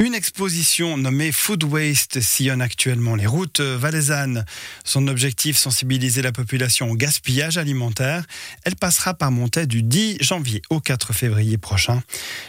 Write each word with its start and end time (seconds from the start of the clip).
Une 0.00 0.14
exposition 0.14 0.96
nommée 0.96 1.32
Food 1.32 1.64
Waste 1.64 2.20
sillonne 2.20 2.62
actuellement 2.62 3.16
les 3.16 3.26
routes 3.26 3.58
valaisannes. 3.58 4.44
Son 4.84 5.08
objectif, 5.08 5.56
sensibiliser 5.56 6.22
la 6.22 6.30
population 6.30 6.88
au 6.88 6.94
gaspillage 6.94 7.58
alimentaire. 7.58 8.24
Elle 8.62 8.76
passera 8.76 9.14
par 9.14 9.32
Montaix 9.32 9.66
du 9.66 9.82
10 9.82 10.18
janvier 10.20 10.62
au 10.70 10.78
4 10.78 11.12
février 11.12 11.58
prochain. 11.58 12.00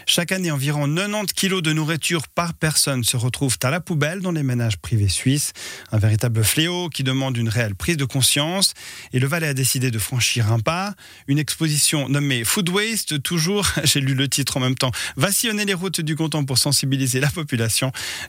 Chaque 0.06 0.30
année, 0.30 0.52
environ 0.52 0.86
90 0.86 1.32
kilos 1.34 1.60
de 1.60 1.72
nourriture 1.72 2.28
par 2.28 2.54
personne 2.54 3.02
se 3.02 3.16
retrouvent 3.16 3.58
à 3.64 3.70
la 3.70 3.80
poubelle 3.80 4.20
dans 4.20 4.30
les 4.30 4.44
ménages 4.44 4.76
privés 4.76 5.08
suisses. 5.08 5.52
Un 5.90 5.98
véritable 5.98 6.44
fléau 6.44 6.88
qui 6.88 7.02
demande 7.02 7.36
une 7.36 7.48
réelle 7.48 7.74
prise 7.74 7.96
de 7.96 8.04
conscience. 8.04 8.74
Et 9.12 9.18
le 9.18 9.26
Valais 9.26 9.48
a 9.48 9.54
décidé 9.54 9.90
de 9.90 9.98
franchir 9.98 10.52
un 10.52 10.60
pas. 10.60 10.94
Une 11.26 11.40
exposition 11.40 12.08
nommée 12.08 12.44
Food 12.44 12.68
Waste, 12.68 13.20
toujours, 13.24 13.66
j'ai 13.82 14.00
lu 14.00 14.14
le 14.14 14.28
titre 14.28 14.58
en 14.58 14.60
même 14.60 14.76
temps, 14.76 14.92
va 15.16 15.32
sillonner 15.32 15.64
les 15.64 15.74
routes 15.74 16.00
du 16.00 16.14
canton 16.14 16.44
pour 16.44 16.56
sensibiliser 16.56 17.18
la 17.18 17.26
population 17.26 17.39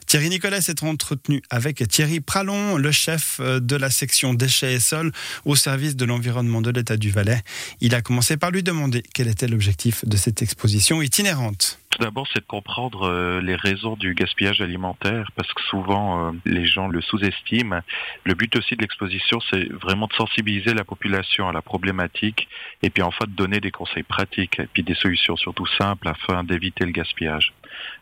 Thierry 0.06 0.28
Nicolas 0.28 0.60
s'est 0.60 0.82
entretenu 0.82 1.42
avec 1.50 1.86
Thierry 1.88 2.20
Pralon, 2.20 2.76
le 2.76 2.92
chef 2.92 3.38
euh, 3.40 3.60
de 3.60 3.76
la 3.76 3.90
section 3.90 4.34
déchets 4.34 4.74
et 4.74 4.80
sols 4.80 5.12
au 5.44 5.56
service 5.56 5.96
de 5.96 6.04
l'environnement 6.04 6.60
de 6.60 6.70
l'État 6.70 6.96
du 6.96 7.10
Valais. 7.10 7.42
Il 7.80 7.94
a 7.94 8.02
commencé 8.02 8.36
par 8.36 8.50
lui 8.50 8.62
demander 8.62 9.02
quel 9.14 9.28
était 9.28 9.48
l'objectif 9.48 10.04
de 10.04 10.16
cette 10.16 10.42
exposition 10.42 11.02
itinérante. 11.02 11.78
Tout 11.92 11.98
d'abord, 11.98 12.26
c'est 12.32 12.40
de 12.40 12.46
comprendre 12.46 13.02
euh, 13.02 13.42
les 13.42 13.54
raisons 13.54 13.96
du 13.96 14.14
gaspillage 14.14 14.62
alimentaire, 14.62 15.30
parce 15.36 15.52
que 15.52 15.60
souvent 15.64 16.28
euh, 16.28 16.32
les 16.46 16.64
gens 16.64 16.88
le 16.88 17.02
sous-estiment. 17.02 17.80
Le 18.24 18.32
but 18.32 18.56
aussi 18.56 18.76
de 18.76 18.80
l'exposition, 18.80 19.40
c'est 19.50 19.70
vraiment 19.72 20.06
de 20.06 20.14
sensibiliser 20.14 20.72
la 20.72 20.84
population 20.84 21.50
à 21.50 21.52
la 21.52 21.60
problématique, 21.60 22.48
et 22.82 22.88
puis 22.88 23.02
enfin 23.02 23.26
de 23.26 23.32
donner 23.32 23.60
des 23.60 23.70
conseils 23.70 24.04
pratiques, 24.04 24.58
et 24.58 24.68
puis 24.72 24.82
des 24.82 24.94
solutions 24.94 25.36
surtout 25.36 25.66
simples 25.78 26.08
afin 26.08 26.44
d'éviter 26.44 26.86
le 26.86 26.92
gaspillage. 26.92 27.52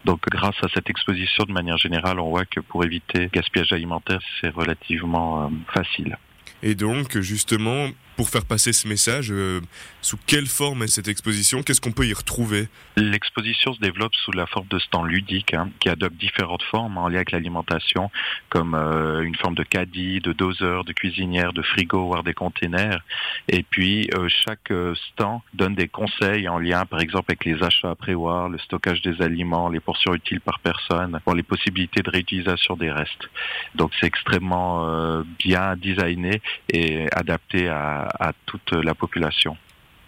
Donc 0.05 0.21
grâce 0.31 0.57
à 0.63 0.69
cette 0.75 0.89
exposition, 0.91 1.45
de 1.45 1.53
manière 1.53 1.79
générale, 1.79 2.21
on 2.21 2.31
voit 2.31 2.45
que 2.45 2.61
pour 2.61 2.85
éviter 2.85 3.29
gaspillage 3.33 3.73
alimentaire, 3.73 4.21
c'est 4.41 4.51
relativement 4.51 5.45
euh, 5.45 5.49
facile. 5.73 6.17
Et 6.63 6.75
donc, 6.75 7.19
justement, 7.19 7.89
pour 8.21 8.29
faire 8.29 8.45
passer 8.45 8.75
ce 8.75 8.87
message, 8.87 9.33
euh, 9.33 9.63
sous 10.03 10.19
quelle 10.27 10.47
forme 10.47 10.83
est 10.83 10.89
cette 10.89 11.09
exposition? 11.09 11.63
Qu'est-ce 11.63 11.81
qu'on 11.81 11.93
peut 11.93 12.07
y 12.07 12.13
retrouver? 12.13 12.69
L'exposition 12.97 13.73
se 13.73 13.81
développe 13.81 14.15
sous 14.15 14.33
la 14.33 14.45
forme 14.47 14.67
de 14.69 14.79
stands 14.79 15.05
ludiques 15.05 15.55
hein, 15.55 15.71
qui 15.81 15.89
adoptent 15.89 16.21
différentes 16.21 16.63
formes 16.65 16.99
en 16.99 17.09
lien 17.09 17.17
avec 17.17 17.33
l'alimentation, 17.33 18.11
comme 18.51 18.75
euh, 18.75 19.23
une 19.23 19.37
forme 19.37 19.55
de 19.55 19.63
caddie, 19.63 20.21
de 20.21 20.35
doseur, 20.35 20.85
de 20.85 20.93
cuisinière, 20.93 21.55
de 21.55 21.63
frigo, 21.63 22.09
voire 22.09 22.23
des 22.23 22.35
containers. 22.35 23.03
Et 23.49 23.63
puis, 23.63 24.11
euh, 24.13 24.29
chaque 24.29 24.71
stand 25.13 25.41
donne 25.55 25.75
des 25.75 25.89
conseils 25.89 26.47
en 26.47 26.59
lien, 26.59 26.85
par 26.85 27.01
exemple, 27.01 27.25
avec 27.29 27.47
les 27.47 27.63
achats 27.63 27.93
à 27.93 27.95
prévoir, 27.95 28.51
le 28.51 28.59
stockage 28.59 29.01
des 29.01 29.23
aliments, 29.23 29.71
les 29.71 29.81
portions 29.81 30.13
utiles 30.15 30.43
par 30.43 30.59
personne, 30.59 31.19
pour 31.25 31.35
les 31.35 31.43
possibilités 31.43 32.03
de 32.03 32.11
réutilisation 32.11 32.77
des 32.77 32.91
restes. 32.91 33.31
Donc, 33.77 33.93
c'est 33.99 34.09
extrêmement 34.09 35.25
bien 35.39 35.75
designé 35.77 36.43
et 36.71 37.07
adapté 37.13 37.69
à, 37.69 38.10
à 38.19 38.33
toute 38.47 38.73
la 38.73 38.95
population. 38.95 39.57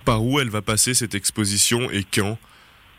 Par 0.05 0.25
où 0.25 0.41
elle 0.41 0.50
va 0.50 0.62
passer 0.62 0.95
cette 0.95 1.14
exposition 1.14 1.91
et 1.91 2.05
quand? 2.05 2.39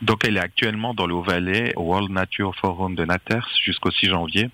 Donc 0.02 0.24
elle 0.26 0.36
est 0.36 0.40
actuellement 0.40 0.94
dans 0.94 1.06
le 1.06 1.14
Haut-Valais, 1.14 1.72
au 1.76 1.82
World 1.82 2.10
Nature 2.10 2.54
Forum 2.56 2.94
de 2.94 3.04
Naters 3.04 3.48
jusqu'au 3.64 3.90
6 3.90 4.06
janvier. 4.06 4.50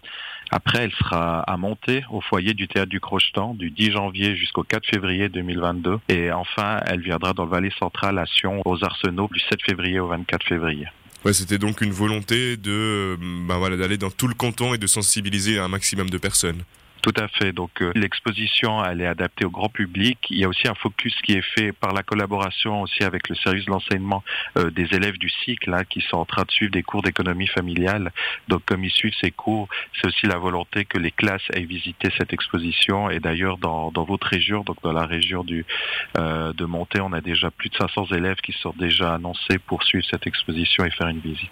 Après, 0.52 0.84
elle 0.84 0.92
sera 0.92 1.40
à 1.40 1.56
monter 1.56 2.02
au 2.10 2.20
foyer 2.20 2.54
du 2.54 2.66
théâtre 2.66 2.88
du 2.88 2.98
Crochetan 2.98 3.54
du 3.54 3.70
10 3.70 3.92
janvier 3.92 4.34
jusqu'au 4.36 4.64
4 4.64 4.84
février 4.88 5.28
2022. 5.28 6.00
Et 6.08 6.32
enfin, 6.32 6.80
elle 6.86 7.00
viendra 7.00 7.32
dans 7.32 7.44
le 7.44 7.50
Valais 7.50 7.72
central 7.78 8.18
à 8.18 8.26
Sion 8.26 8.60
aux 8.64 8.84
Arsenaux 8.84 9.28
du 9.32 9.38
7 9.38 9.62
février 9.62 10.00
au 10.00 10.08
24 10.08 10.44
février. 10.46 10.88
Ouais, 11.24 11.32
c'était 11.32 11.58
donc 11.58 11.82
une 11.82 11.92
volonté 11.92 12.56
de, 12.56 13.16
ben 13.46 13.58
voilà, 13.58 13.76
d'aller 13.76 13.98
dans 13.98 14.10
tout 14.10 14.26
le 14.26 14.34
canton 14.34 14.74
et 14.74 14.78
de 14.78 14.86
sensibiliser 14.86 15.58
un 15.58 15.68
maximum 15.68 16.10
de 16.10 16.18
personnes. 16.18 16.62
Tout 17.02 17.14
à 17.16 17.28
fait. 17.28 17.52
Donc 17.52 17.80
euh, 17.80 17.92
l'exposition, 17.94 18.84
elle 18.84 19.00
est 19.00 19.06
adaptée 19.06 19.46
au 19.46 19.50
grand 19.50 19.70
public. 19.70 20.18
Il 20.28 20.38
y 20.38 20.44
a 20.44 20.48
aussi 20.48 20.68
un 20.68 20.74
focus 20.74 21.14
qui 21.22 21.32
est 21.32 21.42
fait 21.54 21.72
par 21.72 21.94
la 21.94 22.02
collaboration 22.02 22.82
aussi 22.82 23.04
avec 23.04 23.30
le 23.30 23.36
service 23.36 23.64
de 23.64 23.70
l'enseignement 23.70 24.22
euh, 24.58 24.70
des 24.70 24.86
élèves 24.92 25.16
du 25.16 25.30
cycle 25.30 25.74
qui 25.88 26.02
sont 26.02 26.18
en 26.18 26.26
train 26.26 26.42
de 26.42 26.50
suivre 26.50 26.72
des 26.72 26.82
cours 26.82 27.00
d'économie 27.00 27.46
familiale. 27.46 28.12
Donc 28.48 28.64
comme 28.66 28.84
ils 28.84 28.90
suivent 28.90 29.16
ces 29.18 29.30
cours, 29.30 29.68
c'est 29.94 30.08
aussi 30.08 30.26
la 30.26 30.36
volonté 30.36 30.84
que 30.84 30.98
les 30.98 31.10
classes 31.10 31.48
aient 31.54 31.64
visité 31.64 32.10
cette 32.18 32.34
exposition. 32.34 33.08
Et 33.08 33.18
d'ailleurs 33.18 33.56
dans, 33.56 33.90
dans 33.90 34.04
votre 34.04 34.26
région, 34.26 34.62
donc 34.62 34.76
dans 34.82 34.92
la 34.92 35.06
région 35.06 35.46
euh, 36.18 36.52
de 36.52 36.64
Montée, 36.66 37.00
on 37.00 37.14
a 37.14 37.22
déjà 37.22 37.50
plus 37.50 37.70
de 37.70 37.76
500 37.76 38.08
élèves 38.12 38.40
qui 38.42 38.52
sont 38.52 38.74
déjà 38.76 39.14
annoncés 39.14 39.58
pour 39.58 39.84
suivre 39.84 40.04
cette 40.10 40.26
exposition 40.26 40.84
et 40.84 40.90
faire 40.90 41.08
une 41.08 41.20
visite 41.20 41.50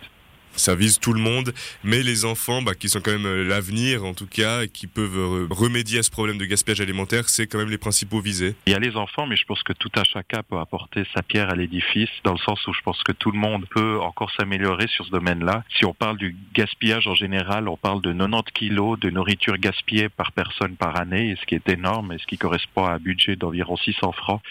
ça 0.56 0.74
vise 0.74 0.98
tout 0.98 1.12
le 1.12 1.20
monde, 1.20 1.52
mais 1.84 2.02
les 2.02 2.24
enfants, 2.24 2.62
bah, 2.62 2.74
qui 2.74 2.88
sont 2.88 3.00
quand 3.00 3.12
même 3.12 3.26
euh, 3.26 3.44
l'avenir 3.44 4.04
en 4.04 4.14
tout 4.14 4.26
cas, 4.26 4.66
qui 4.66 4.86
peuvent 4.86 5.18
euh, 5.18 5.46
remédier 5.50 6.00
à 6.00 6.02
ce 6.02 6.10
problème 6.10 6.38
de 6.38 6.44
gaspillage 6.44 6.80
alimentaire, 6.80 7.28
c'est 7.28 7.46
quand 7.46 7.58
même 7.58 7.70
les 7.70 7.78
principaux 7.78 8.20
visés. 8.20 8.54
Il 8.66 8.72
y 8.72 8.76
a 8.76 8.78
les 8.78 8.96
enfants, 8.96 9.26
mais 9.26 9.36
je 9.36 9.44
pense 9.44 9.62
que 9.62 9.72
tout 9.72 9.90
à 9.96 10.04
chacun 10.04 10.42
peut 10.42 10.58
apporter 10.58 11.04
sa 11.14 11.22
pierre 11.22 11.50
à 11.50 11.54
l'édifice, 11.54 12.10
dans 12.24 12.32
le 12.32 12.38
sens 12.38 12.66
où 12.66 12.72
je 12.72 12.80
pense 12.82 13.02
que 13.02 13.12
tout 13.12 13.30
le 13.30 13.38
monde 13.38 13.66
peut 13.70 13.98
encore 14.00 14.30
s'améliorer 14.38 14.86
sur 14.88 15.04
ce 15.06 15.10
domaine-là. 15.10 15.64
Si 15.76 15.84
on 15.84 15.94
parle 15.94 16.18
du 16.18 16.36
gaspillage 16.54 17.06
en 17.06 17.14
général, 17.14 17.68
on 17.68 17.76
parle 17.76 18.02
de 18.02 18.12
90 18.12 18.52
kilos 18.52 18.98
de 18.98 19.10
nourriture 19.10 19.56
gaspillée 19.58 20.08
par 20.08 20.32
personne 20.32 20.76
par 20.76 20.96
année, 20.96 21.36
ce 21.40 21.46
qui 21.46 21.54
est 21.54 21.68
énorme 21.68 22.12
et 22.12 22.18
ce 22.18 22.26
qui 22.26 22.38
correspond 22.38 22.84
à 22.84 22.92
un 22.92 22.98
budget 22.98 23.36
d'environ 23.36 23.76
600 23.76 24.12
francs. 24.12 24.42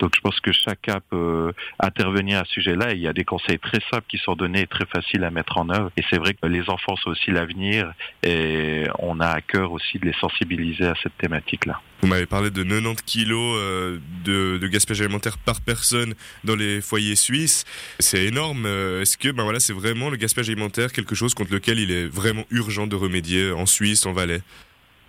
Donc 0.00 0.12
je 0.16 0.20
pense 0.20 0.40
que 0.40 0.52
chacun 0.52 1.00
peut 1.08 1.52
intervenir 1.78 2.40
à 2.40 2.44
ce 2.44 2.54
sujet-là 2.54 2.92
et 2.92 2.96
il 2.96 3.00
y 3.00 3.08
a 3.08 3.12
des 3.12 3.24
conseils 3.24 3.58
très 3.58 3.80
simples 3.92 4.06
qui 4.08 4.18
sont 4.18 4.34
donnés 4.34 4.62
et 4.62 4.66
très 4.66 4.86
faciles 4.86 5.22
à 5.22 5.30
mettre 5.30 5.56
en 5.56 5.70
œuvre. 5.70 5.90
Et 5.96 6.02
c'est 6.10 6.18
vrai 6.18 6.34
que 6.34 6.46
les 6.46 6.68
enfants 6.68 6.96
sont 6.96 7.10
aussi 7.10 7.30
l'avenir 7.30 7.92
et 8.22 8.86
on 8.98 9.20
a 9.20 9.28
à 9.28 9.40
cœur 9.40 9.72
aussi 9.72 9.98
de 9.98 10.06
les 10.06 10.14
sensibiliser 10.14 10.86
à 10.86 10.94
cette 11.02 11.16
thématique-là. 11.18 11.80
Vous 12.02 12.08
m'avez 12.08 12.26
parlé 12.26 12.50
de 12.50 12.62
90 12.62 13.02
kilos 13.04 13.56
euh, 13.58 13.98
de, 14.24 14.58
de, 14.58 14.66
gaspillage 14.66 15.00
alimentaire 15.00 15.38
par 15.38 15.60
personne 15.60 16.14
dans 16.42 16.56
les 16.56 16.80
foyers 16.80 17.16
suisses. 17.16 17.64
C'est 17.98 18.24
énorme. 18.24 18.66
Euh, 18.66 19.00
est-ce 19.00 19.16
que 19.16 19.30
ben 19.30 19.44
voilà, 19.44 19.60
c'est 19.60 19.72
vraiment 19.72 20.10
le 20.10 20.16
gaspillage 20.16 20.50
alimentaire 20.50 20.92
quelque 20.92 21.14
chose 21.14 21.34
contre 21.34 21.52
lequel 21.52 21.78
il 21.78 21.90
est 21.90 22.06
vraiment 22.06 22.44
urgent 22.50 22.86
de 22.86 22.96
remédier 22.96 23.52
en 23.52 23.64
Suisse, 23.64 24.04
en 24.06 24.12
Valais? 24.12 24.42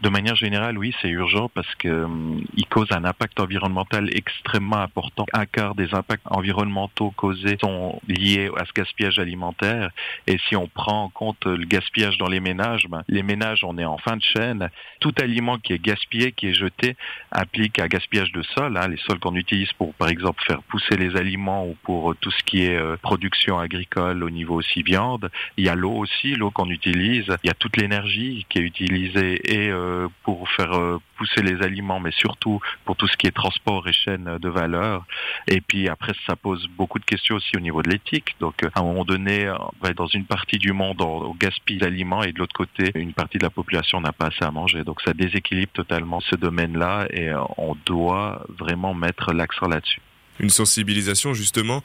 De 0.02 0.10
manière 0.10 0.36
générale, 0.36 0.78
oui, 0.78 0.94
c'est 1.02 1.10
urgent 1.10 1.50
parce 1.54 1.74
que 1.76 1.88
euh, 1.88 2.08
il 2.56 2.66
cause 2.68 2.88
un 2.92 3.06
impact 3.06 3.40
environnemental 3.40 4.10
extrêmement 4.14 4.78
important. 4.78 5.26
Un 5.34 5.46
quart 5.46 5.74
des 5.74 5.94
impacts 5.94 6.26
environnementaux 6.26 7.12
causés 7.12 7.58
sont 7.62 8.00
liés 8.08 8.50
à 8.58 8.66
ce 8.66 8.74
gaspillage 8.74 9.20
alimentaire. 9.20 9.92
Et 10.28 10.38
si 10.50 10.56
on 10.56 10.68
prend 10.68 11.04
en 11.04 11.10
compte 11.10 11.46
le 11.46 11.66
gaspillage 11.66 12.18
dans 12.18 12.28
les 12.28 12.40
ménages, 12.40 12.88
ben, 12.90 13.04
les 13.08 13.24
ménages, 13.24 13.64
on 13.64 13.78
est 13.78 13.86
en 13.86 13.98
fin 13.98 14.18
de 14.18 14.22
chaîne. 14.22 14.70
Tout 15.00 15.14
aliment 15.18 15.58
qui 15.58 15.74
est 15.74 15.82
gaspillé, 15.82 16.34
qui 16.34 16.48
est 16.48 16.54
jeté, 16.54 16.96
implique 17.32 17.80
un 17.80 17.88
gaspillage 17.88 18.32
de 18.32 18.44
sol. 18.44 18.78
Hein, 18.78 18.90
les 18.90 18.98
sols 18.98 19.20
qu'on 19.20 19.36
utilise 19.36 19.72
pour, 19.74 19.94
par 19.94 20.10
exemple, 20.10 20.44
faire 20.46 20.62
pousser 20.64 20.98
les 20.98 21.16
aliments 21.16 21.66
ou 21.66 21.76
pour 21.84 22.12
euh, 22.12 22.18
tout 22.20 22.32
ce 22.32 22.44
qui 22.44 22.66
est 22.66 22.76
euh, 22.76 22.98
production 23.02 23.60
agricole 23.60 24.24
au 24.24 24.30
niveau 24.30 24.56
aussi 24.56 24.84
viande. 24.84 25.32
Il 25.58 25.66
y 25.66 25.70
a 25.70 25.76
l'eau 25.76 25.94
aussi, 25.94 26.36
l'eau 26.36 26.52
qu'on 26.52 26.70
utilise. 26.70 27.26
Il 27.44 27.48
y 27.48 27.52
a 27.52 27.54
toute 27.54 27.78
l'énergie 27.78 28.46
qui 28.50 28.60
est 28.60 28.62
utilisée 28.62 29.40
et 29.46 29.70
euh, 29.70 29.85
pour 30.24 30.50
faire 30.50 30.74
euh, 30.74 31.00
pousser 31.18 31.42
les 31.42 31.62
aliments, 31.62 32.00
mais 32.00 32.12
surtout 32.12 32.60
pour 32.86 32.96
tout 32.96 33.08
ce 33.08 33.18
qui 33.18 33.28
est 33.28 33.32
transport 33.32 33.88
et 33.88 33.94
chaîne 33.94 34.38
de 34.40 34.50
valeur. 34.50 35.06
Et 35.48 35.62
puis 35.62 35.90
après, 35.90 36.14
ça 36.28 36.36
pose 36.36 36.68
beaucoup 36.78 37.00
de 37.00 37.06
questions 37.06 37.36
aussi 37.36 37.56
au 37.56 37.60
niveau 37.60 37.82
de 37.82 37.90
l'éthique. 37.90 38.36
Donc 38.40 38.64
à 38.64 38.80
un 38.80 38.84
moment 38.84 39.06
donné, 39.06 39.52
être 39.84 39.96
dans 39.96 40.08
une 40.08 40.26
partie 40.26 40.58
du 40.58 40.74
monde, 40.74 41.02
on 41.02 41.34
gaspille 41.36 41.78
d'aliments 41.78 42.24
et 42.24 42.32
de 42.32 42.40
l'autre 42.40 42.56
côté, 42.56 42.92
une 42.96 43.14
partie 43.14 43.38
de 43.38 43.44
la 43.44 43.50
population 43.50 44.02
n'a 44.02 44.12
pas 44.12 44.28
assez 44.28 44.44
à 44.44 44.52
manger. 44.52 44.84
Donc 44.84 45.02
ça 45.02 45.14
déséquilibre 45.14 45.72
totalement 45.74 46.20
ce 46.22 46.36
domaine-là 46.36 47.08
et 47.12 47.30
euh, 47.30 47.42
on 47.58 47.76
doit 47.86 48.46
vraiment 48.50 48.94
mettre 48.94 49.34
l'accent 49.34 49.68
là-dessus. 49.68 50.02
Une 50.40 50.50
sensibilisation 50.50 51.34
justement 51.34 51.82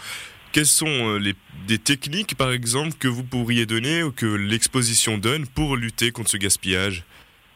quelles 0.53 0.67
sont 0.67 1.17
les, 1.17 1.35
des 1.69 1.79
techniques, 1.79 2.35
par 2.35 2.51
exemple, 2.51 2.97
que 2.99 3.07
vous 3.07 3.23
pourriez 3.23 3.67
donner 3.67 4.03
ou 4.03 4.11
que 4.11 4.27
l'exposition 4.27 5.17
donne 5.17 5.47
pour 5.47 5.77
lutter 5.77 6.11
contre 6.11 6.31
ce 6.31 6.37
gaspillage? 6.37 7.05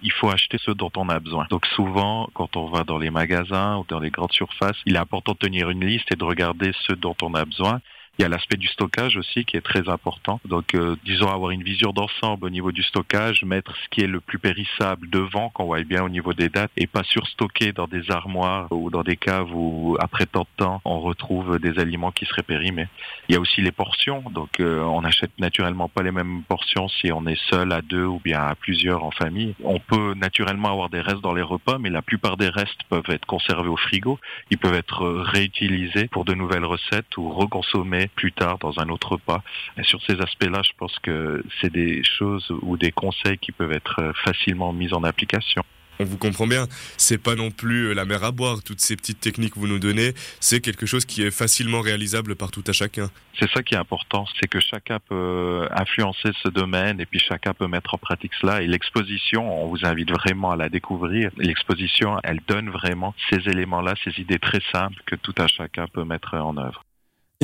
Il 0.04 0.12
faut 0.12 0.28
acheter 0.28 0.58
ce 0.62 0.70
dont 0.70 0.92
on 0.96 1.08
a 1.08 1.18
besoin. 1.18 1.46
Donc 1.50 1.66
souvent, 1.66 2.28
quand 2.34 2.56
on 2.56 2.66
va 2.66 2.84
dans 2.84 2.98
les 2.98 3.10
magasins 3.10 3.78
ou 3.78 3.84
dans 3.88 3.98
les 3.98 4.10
grandes 4.10 4.32
surfaces, 4.32 4.76
il 4.86 4.96
est 4.96 4.98
important 4.98 5.32
de 5.32 5.38
tenir 5.38 5.70
une 5.70 5.84
liste 5.84 6.12
et 6.12 6.16
de 6.16 6.24
regarder 6.24 6.72
ce 6.86 6.92
dont 6.92 7.16
on 7.22 7.34
a 7.34 7.44
besoin. 7.44 7.80
Il 8.18 8.22
y 8.22 8.24
a 8.24 8.28
l'aspect 8.28 8.56
du 8.56 8.68
stockage 8.68 9.16
aussi 9.16 9.44
qui 9.44 9.56
est 9.56 9.60
très 9.60 9.88
important. 9.88 10.40
Donc, 10.44 10.74
euh, 10.74 10.94
disons 11.04 11.28
avoir 11.28 11.50
une 11.50 11.64
vision 11.64 11.90
d'ensemble 11.90 12.46
au 12.46 12.50
niveau 12.50 12.70
du 12.70 12.84
stockage, 12.84 13.42
mettre 13.42 13.74
ce 13.76 13.88
qui 13.90 14.02
est 14.02 14.06
le 14.06 14.20
plus 14.20 14.38
périssable 14.38 15.10
devant, 15.10 15.48
qu'on 15.48 15.64
voit 15.64 15.82
bien 15.82 16.04
au 16.04 16.08
niveau 16.08 16.32
des 16.32 16.48
dates, 16.48 16.70
et 16.76 16.86
pas 16.86 17.02
surstocker 17.02 17.72
dans 17.72 17.88
des 17.88 18.12
armoires 18.12 18.68
ou 18.70 18.88
dans 18.88 19.02
des 19.02 19.16
caves 19.16 19.52
où 19.52 19.96
après 19.98 20.26
tant 20.26 20.42
de 20.42 20.46
temps 20.56 20.80
on 20.84 21.00
retrouve 21.00 21.58
des 21.58 21.80
aliments 21.80 22.12
qui 22.12 22.24
seraient 22.24 22.44
périmés. 22.44 22.86
Il 23.28 23.34
y 23.34 23.36
a 23.36 23.40
aussi 23.40 23.62
les 23.62 23.72
portions. 23.72 24.22
Donc, 24.30 24.60
euh, 24.60 24.80
on 24.82 25.02
n'achète 25.02 25.32
naturellement 25.40 25.88
pas 25.88 26.04
les 26.04 26.12
mêmes 26.12 26.42
portions 26.42 26.88
si 26.88 27.10
on 27.10 27.26
est 27.26 27.40
seul 27.50 27.72
à 27.72 27.82
deux 27.82 28.04
ou 28.04 28.20
bien 28.22 28.42
à 28.42 28.54
plusieurs 28.54 29.02
en 29.02 29.10
famille. 29.10 29.56
On 29.64 29.80
peut 29.80 30.14
naturellement 30.14 30.70
avoir 30.70 30.88
des 30.88 31.00
restes 31.00 31.20
dans 31.20 31.34
les 31.34 31.42
repas, 31.42 31.78
mais 31.78 31.90
la 31.90 32.02
plupart 32.02 32.36
des 32.36 32.48
restes 32.48 32.82
peuvent 32.88 33.10
être 33.10 33.26
conservés 33.26 33.68
au 33.68 33.76
frigo. 33.76 34.20
Ils 34.50 34.58
peuvent 34.58 34.74
être 34.74 35.04
réutilisés 35.04 36.06
pour 36.06 36.24
de 36.24 36.34
nouvelles 36.34 36.64
recettes 36.64 37.16
ou 37.16 37.30
reconsommés 37.32 38.03
plus 38.08 38.32
tard 38.32 38.58
dans 38.58 38.78
un 38.78 38.88
autre 38.88 39.12
repas. 39.12 39.42
Et 39.78 39.84
sur 39.84 40.00
ces 40.02 40.18
aspects-là, 40.20 40.62
je 40.64 40.72
pense 40.78 40.98
que 41.00 41.44
c'est 41.60 41.72
des 41.72 42.02
choses 42.04 42.46
ou 42.62 42.76
des 42.76 42.92
conseils 42.92 43.38
qui 43.38 43.52
peuvent 43.52 43.72
être 43.72 44.12
facilement 44.24 44.72
mis 44.72 44.92
en 44.92 45.04
application 45.04 45.64
on 46.00 46.04
vous 46.04 46.18
comprend 46.18 46.46
bien, 46.46 46.66
c'est 46.96 47.22
pas 47.22 47.34
non 47.34 47.50
plus 47.50 47.88
euh, 47.88 47.94
la 47.94 48.04
mer 48.04 48.24
à 48.24 48.32
boire, 48.32 48.62
toutes 48.64 48.80
ces 48.80 48.96
petites 48.96 49.20
techniques 49.20 49.54
que 49.54 49.60
vous 49.60 49.68
nous 49.68 49.78
donnez, 49.78 50.12
c'est 50.40 50.60
quelque 50.60 50.86
chose 50.86 51.04
qui 51.04 51.22
est 51.22 51.30
facilement 51.30 51.80
réalisable 51.80 52.34
par 52.34 52.50
tout 52.50 52.64
à 52.66 52.72
chacun. 52.72 53.10
C'est 53.38 53.50
ça 53.50 53.62
qui 53.62 53.74
est 53.74 53.78
important, 53.78 54.26
c'est 54.40 54.48
que 54.48 54.60
chacun 54.60 54.98
peut 55.00 55.68
influencer 55.70 56.30
ce 56.42 56.48
domaine 56.48 57.00
et 57.00 57.06
puis 57.06 57.20
chacun 57.20 57.54
peut 57.54 57.66
mettre 57.66 57.94
en 57.94 57.98
pratique 57.98 58.32
cela. 58.40 58.62
Et 58.62 58.66
l'exposition, 58.66 59.64
on 59.64 59.68
vous 59.68 59.84
invite 59.84 60.10
vraiment 60.10 60.52
à 60.52 60.56
la 60.56 60.68
découvrir. 60.68 61.30
L'exposition, 61.36 62.18
elle 62.22 62.40
donne 62.46 62.70
vraiment 62.70 63.14
ces 63.30 63.48
éléments-là, 63.48 63.94
ces 64.04 64.20
idées 64.20 64.38
très 64.38 64.60
simples 64.72 65.00
que 65.06 65.16
tout 65.16 65.34
à 65.38 65.46
chacun 65.46 65.86
peut 65.88 66.04
mettre 66.04 66.34
en 66.34 66.56
œuvre. 66.56 66.84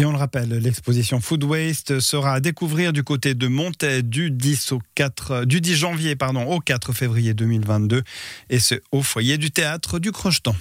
Et 0.00 0.04
on 0.06 0.12
le 0.12 0.16
rappelle, 0.16 0.48
l'exposition 0.48 1.20
Food 1.20 1.44
Waste 1.44 2.00
sera 2.00 2.32
à 2.32 2.40
découvrir 2.40 2.94
du 2.94 3.04
côté 3.04 3.34
de 3.34 3.48
Montaix 3.48 4.02
du 4.02 4.30
10, 4.30 4.72
au 4.72 4.80
4, 4.94 5.44
du 5.44 5.60
10 5.60 5.76
janvier 5.76 6.16
pardon, 6.16 6.44
au 6.44 6.58
4 6.58 6.94
février 6.94 7.34
2022 7.34 8.02
et 8.48 8.60
ce 8.60 8.76
au 8.92 9.02
foyer 9.02 9.36
du 9.36 9.50
théâtre 9.50 9.98
du 9.98 10.10
Crocheton. 10.10 10.54